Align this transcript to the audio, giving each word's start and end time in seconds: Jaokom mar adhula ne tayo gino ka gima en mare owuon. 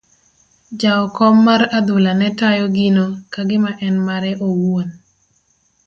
Jaokom 0.79 1.35
mar 1.47 1.61
adhula 1.77 2.11
ne 2.19 2.29
tayo 2.39 2.65
gino 2.77 3.05
ka 3.33 3.41
gima 3.49 3.71
en 3.85 3.95
mare 4.07 4.31
owuon. 4.47 4.87